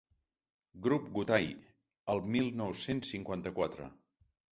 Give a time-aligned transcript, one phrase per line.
[0.85, 1.51] "Grup Gutai"
[2.13, 3.91] el mil nou-cents cinquanta-quatre.